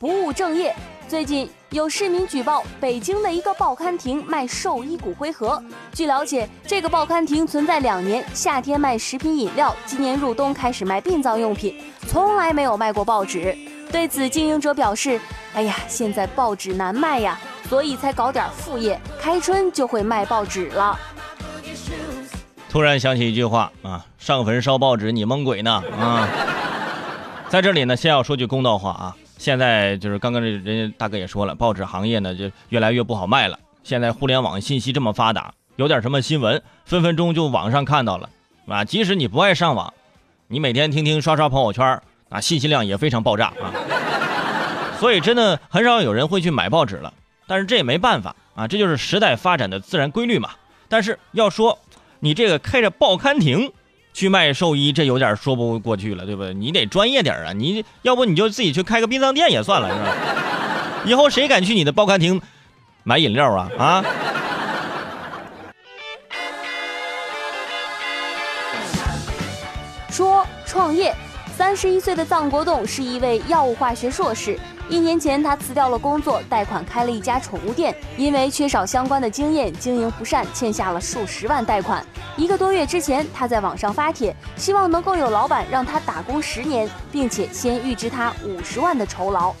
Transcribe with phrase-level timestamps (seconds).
[0.00, 0.74] 不务正业。
[1.06, 5.62] 最近有市民举报，北京的一个报刊亭卖兽医骨灰盒。
[5.92, 13.54] 据了解，这个报刊亭存在两年，夏天卖食品饮料，今年入冬开始卖殡葬用品，从来没有卖过报纸。
[13.92, 15.20] 对此，经营者表示
[15.52, 20.98] ：“哎呀，现在报纸难卖呀，所以才搞点副业，开春就会卖报纸了。”
[22.70, 26.26] 突然想起一句话啊，上坟烧报纸，你蒙鬼呢啊！
[27.50, 33.58] 在这里呢，先要说句公道话啊，现在就是刚刚这人家大哥也说了，报纸行业呢就越来越不好卖了。
[33.82, 38.28] 现在互联网信息这么发达，有点什么新闻，分分钟就网上看到了
[38.68, 38.84] 啊。
[38.84, 39.94] 即使你不爱上网，
[40.48, 43.72] 你每天听听刷刷朋友圈啊，信息量也非常爆炸啊。
[45.00, 47.10] 所以真的很少有人会去买报纸了。
[47.46, 50.50] 但是这也没办法啊，这就是时代发展的自然规律嘛。
[50.86, 51.78] 但是要说。
[52.22, 53.72] 你这个开着报刊亭
[54.20, 56.52] 去卖寿衣，这有点说不过去了，对不对？
[56.52, 57.54] 你得专业点啊！
[57.54, 60.14] 你要不你就自己去开个殡葬店也算了，是吧？
[61.06, 62.38] 以后谁敢去你的报刊亭
[63.02, 63.70] 买饮料啊？
[63.78, 64.04] 啊？
[71.70, 74.58] 三十一岁的臧国栋是一位药物化学硕士。
[74.88, 77.94] 一年前，他辞掉了工作，贷款开了一家宠物店。
[78.16, 82.04] 因为缺少相关的经验，经营不善，欠下了数十万贷款。
[82.36, 89.54] 一个多月之前，他在网上发帖，希望能够有老板让他打工十年，并且先预支他五十万的酬劳。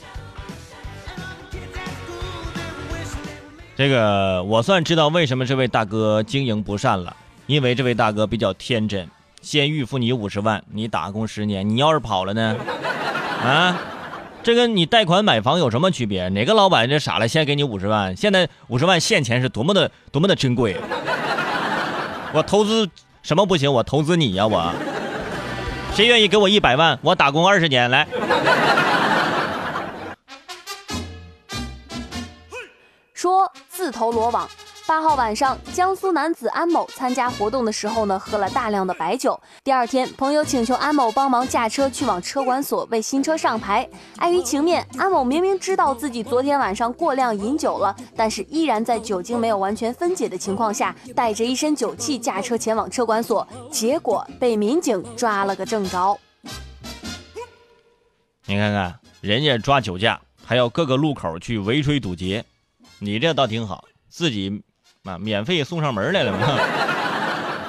[3.76, 7.14] 这个我算知道为什么这位大哥经营不善了，
[7.46, 9.08] 因为这位大哥比较天真，
[9.40, 12.56] 先预付你五十万，你打工十年，你要是跑了呢？
[13.42, 13.78] 啊？
[14.42, 16.28] 这跟你贷款买房有什么区别？
[16.30, 18.16] 哪个老板这傻了，先给你五十万？
[18.16, 20.76] 现在五十万现钱是多么的多么的珍贵。
[22.32, 22.88] 我投资
[23.22, 23.70] 什么不行？
[23.72, 24.46] 我投资你呀！
[24.46, 24.72] 我，
[25.94, 26.98] 谁愿意给我一百万？
[27.02, 28.06] 我打工二十年来。
[33.12, 34.48] 说自投罗网。
[34.90, 39.40] 八号晚上，江苏男子安某参加活动的时候呢，喝了大量的白酒。
[39.62, 43.88] 第二天，朋友请求安某帮忙驾车去往车管所为新车上牌。
[44.16, 56.18] 碍于情面，安某明明知道自己昨天晚上过量饮酒了，但是依然在酒精没有完全分解的情况下，带着一身酒气驾车前往车管所，结果被民警抓了个正着。
[58.44, 62.44] 你看看，人家抓酒驾还要各个路口去围追堵截，
[62.98, 64.64] 你这倒挺好，自己。
[65.04, 66.38] 啊，免费送上门来了嘛？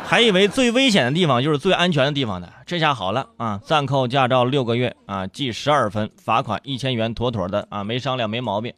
[0.06, 2.50] 还以为最危险的地方就是最安全的地方呢。
[2.66, 8.74] 这下好了啊，暂扣驾照六个月啊，记十二分，罚款一千元，妥妥的啊，没商量，没毛病。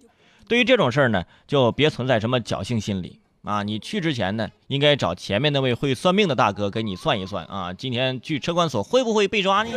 [0.48, 3.64] 对于这种事儿呢，就别存在什么侥幸心理啊。
[3.64, 9.72] 你去之前呢，应该找前面那位会算命的大哥给你算一算啊，今天去车管所会不会被抓呢？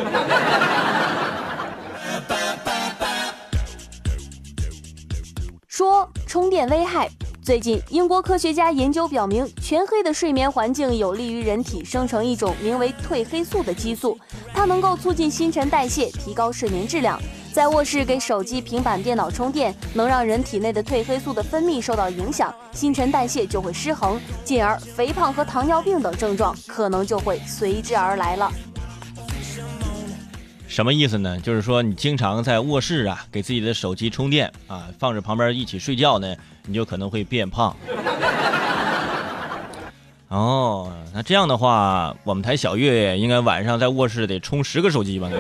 [5.66, 7.08] 说充电危害。
[7.46, 14.18] 最近，英国科学家研究表明，全黑的睡眠环境有利于人体生成一种名为褪黑素的激素，
[14.52, 17.22] 它能够促进新陈代谢，提高睡眠质量。
[17.52, 28.50] 在卧室给手机、平板电脑充电，能让人体内的褪黑素的分泌受到影响，新陈代谢就会失衡，进而肥胖和糖尿病等症状可能就会随之而来了。
[30.68, 31.38] 什么意思呢？
[31.40, 36.34] 就是说你经常在卧室啊给自己的手机充电啊，放着旁边一起睡觉呢。
[36.68, 37.76] 你就可能会变胖。
[40.28, 45.30] 哦，那这样的话，我们台小月应该晚上在卧室得充十个手机吧？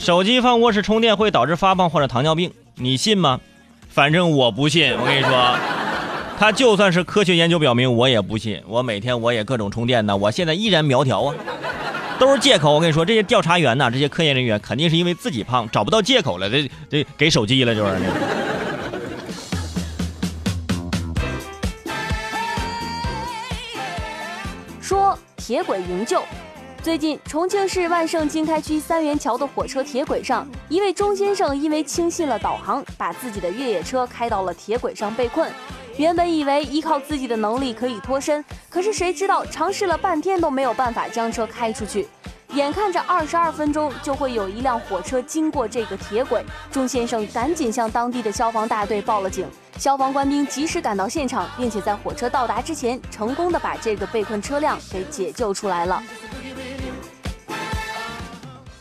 [0.00, 3.38] 手机放卧室充电会导致发胖或者糖尿病，你信吗？
[3.90, 4.94] 反正我不信。
[4.98, 5.54] 我跟你说，
[6.40, 8.62] 他就算是科学研究表明，我也不信。
[8.66, 11.34] 我每天我也各种充电呢，我现在依然苗条啊，
[12.22, 12.72] 都是借口。
[12.72, 17.96] 我跟你说，这些调查员呐，这些科研人员肯定是因为自己胖找不到借口了，这这给手机了，就是。
[24.80, 26.22] 说铁轨营救。
[26.80, 35.50] 最近，重庆市万盛经开区三元桥的火车铁轨上，一位钟先生因为轻信了导航，把自己的越野车开到了铁轨上被困。
[35.98, 42.08] 原本以为依靠自己的能力可以脱身，可是谁知道尝试了半天都没有办法将车开出去。
[42.54, 49.46] 眼看着二十二分钟就会有一辆火车经过这个铁轨，钟先生赶紧向当地的消防大队报了警。
[49.78, 56.02] 消防官兵及时赶到现场，并且在火车到达之前，成功的把这个被困车辆给解救出来了。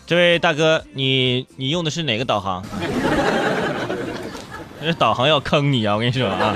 [0.06, 2.62] 这位大哥，你你用的是哪个导航？
[4.81, 5.94] 这导航要坑你啊！
[5.94, 6.54] 我跟你说啊。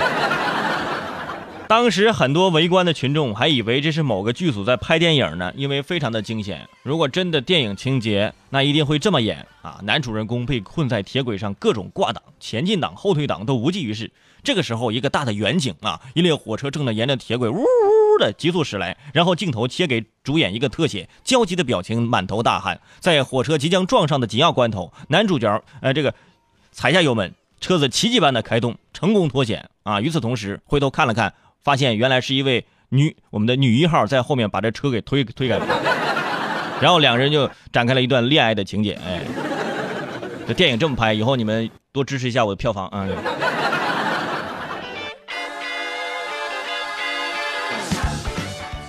[1.67, 6.67] 当时很多围观的群众还以为这是某个剧组在拍电影呢，因为非常的惊险。
[6.83, 9.79] 如果真的电影情节，那一定会这么演啊！
[9.83, 14.11] 男主人公被困在铁轨上，各种挂挡、前进挡、后退挡都无济于事。
[14.43, 22.79] 这个时候，一个大的远景啊，一列火车正在沿着铁轨呜呜的急速驶来，然后镜头切给主演一个特写，焦急的表情，满头大汗。
[22.99, 26.13] 在火车即将撞上的紧要关头，男主角呃这个
[26.71, 29.99] 踩下油门，车子奇迹般的开动，成功脱险啊！
[29.99, 31.33] 与此同时，回头看了看。
[31.65, 35.59] 发现原来是一位女，我们的女一号在后面把这车给推推开，
[36.79, 38.93] 然后两人就展开了一段恋爱的情节。
[39.03, 39.23] 哎，
[40.47, 43.07] 这电影这么拍，以后你们多支持一下我的票房啊！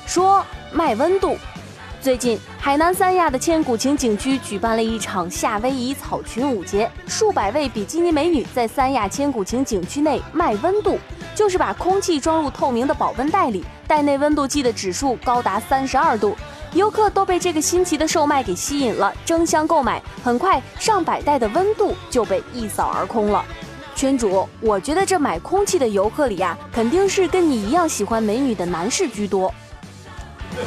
[0.06, 1.38] 说卖温度。
[1.98, 11.00] 最近，海南三亚的千古情景区举办了一场夏威夷草裙舞节，数百位比基尼美女在三亚千古情景区内卖温度，
[11.36, 16.34] 就是把空气装入透明的保温袋里，袋内温度计的指数高达三十二度，
[16.72, 23.44] 游客都被这个新奇的售卖给吸引了，争相购买，很快上百袋的温度就被一扫而空了。
[23.94, 29.52] 圈主，我觉得这买空气的游客里呀，肯定是跟你一样喜欢美女的男士居多。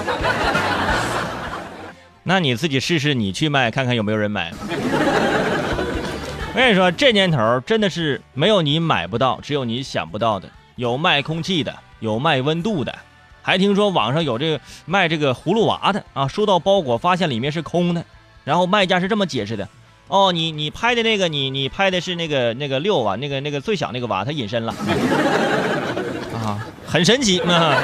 [2.21, 4.53] 那你自己试试，你去卖看看有没有人买。
[6.53, 10.47] 我跟你说，这年头真的是没有你买不到，只有你想不到的。
[10.79, 12.95] 有卖空气的，有卖温度的，
[13.41, 16.25] 还听说网上有这个卖这个葫芦娃的啊！
[16.25, 18.05] 收到包裹发现里面是空的，
[18.45, 19.67] 然后卖家是这么解释的：
[20.07, 24.73] 哦，你你拍的那个，你你拍的是那个那个六娃，那个那个最小那个娃，他隐身了
[26.33, 27.75] 啊，很神奇啊。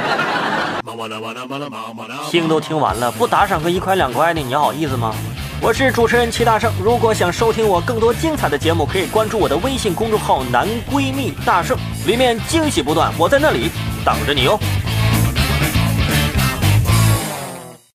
[2.32, 5.14] 听都听完了，不打赏个一块两块的，你好意思吗？
[5.62, 11.76] 我是主持人齐大圣，如果想收听我更多精彩的节目，可以关注我的微信公众号“男闺蜜大圣”，
[12.06, 13.72] 里面惊喜不断，我在那里
[14.06, 14.60] 等着你哦。